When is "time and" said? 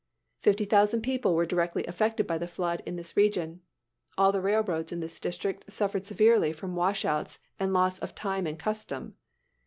8.15-8.57